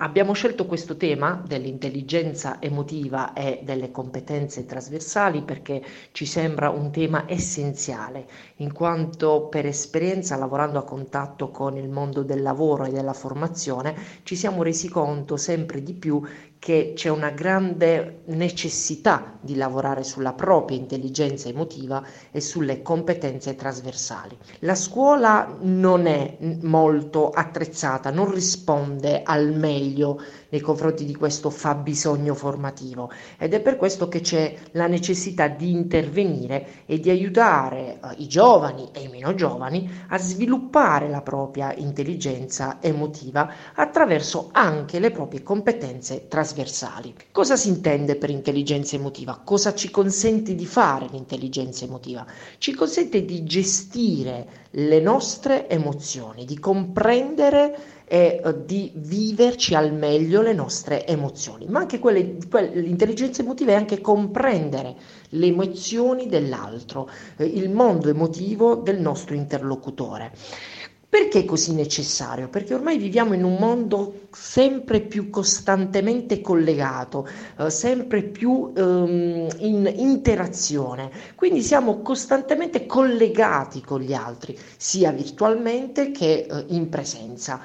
[0.00, 5.82] Abbiamo scelto questo tema dell'intelligenza emotiva e delle competenze trasversali perché
[6.12, 12.22] ci sembra un tema essenziale, in quanto per esperienza lavorando a contatto con il mondo
[12.22, 16.22] del lavoro e della formazione ci siamo resi conto sempre di più
[16.58, 24.36] che c'è una grande necessità di lavorare sulla propria intelligenza emotiva e sulle competenze trasversali.
[24.60, 32.34] La scuola non è molto attrezzata, non risponde al meglio nei confronti di questo fabbisogno
[32.34, 38.14] formativo ed è per questo che c'è la necessità di intervenire e di aiutare eh,
[38.18, 45.10] i giovani e i meno giovani a sviluppare la propria intelligenza emotiva attraverso anche le
[45.10, 47.14] proprie competenze trasversali.
[47.32, 49.40] Cosa si intende per intelligenza emotiva?
[49.44, 52.26] Cosa ci consente di fare l'intelligenza emotiva?
[52.58, 60.37] Ci consente di gestire le nostre emozioni, di comprendere e uh, di viverci al meglio
[60.42, 64.96] le nostre emozioni, ma anche quelle, quelle, l'intelligenza emotiva è anche comprendere
[65.30, 70.32] le emozioni dell'altro, eh, il mondo emotivo del nostro interlocutore.
[71.10, 72.50] Perché è così necessario?
[72.50, 77.26] Perché ormai viviamo in un mondo sempre più costantemente collegato,
[77.58, 86.10] eh, sempre più ehm, in interazione, quindi siamo costantemente collegati con gli altri, sia virtualmente
[86.10, 87.62] che eh, in presenza.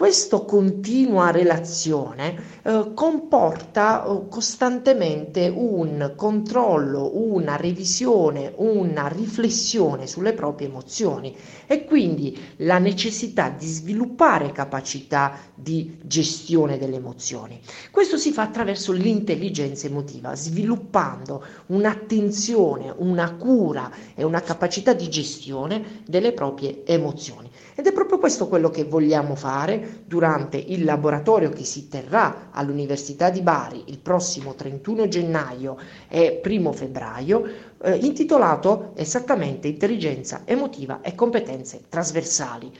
[0.00, 10.68] Questa continua relazione eh, comporta eh, costantemente un controllo, una revisione, una riflessione sulle proprie
[10.68, 17.60] emozioni e quindi la necessità di sviluppare capacità di gestione delle emozioni.
[17.90, 26.02] Questo si fa attraverso l'intelligenza emotiva, sviluppando un'attenzione, una cura e una capacità di gestione
[26.06, 27.50] delle proprie emozioni.
[27.74, 33.30] Ed è proprio questo quello che vogliamo fare durante il laboratorio che si terrà all'Università
[33.30, 35.76] di Bari il prossimo 31 gennaio
[36.08, 37.44] e 1 febbraio,
[37.82, 42.72] eh, intitolato esattamente Intelligenza emotiva e competenze trasversali.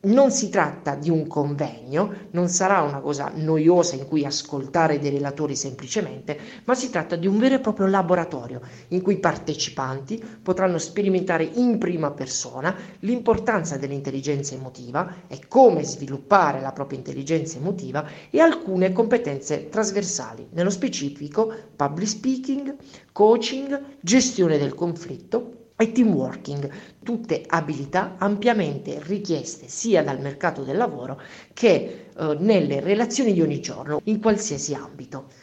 [0.00, 5.10] Non si tratta di un convegno, non sarà una cosa noiosa in cui ascoltare dei
[5.10, 8.60] relatori semplicemente, ma si tratta di un vero e proprio laboratorio
[8.90, 16.60] in cui i partecipanti potranno sperimentare in prima persona l'importanza dell'intelligenza emotiva e come sviluppare
[16.60, 22.76] la propria intelligenza emotiva e alcune competenze trasversali, nello specifico public speaking,
[23.10, 26.68] coaching, gestione del conflitto e team working,
[27.04, 31.20] tutte abilità ampiamente richieste sia dal mercato del lavoro
[31.52, 35.28] che eh, nelle relazioni di ogni giorno, in qualsiasi ambito.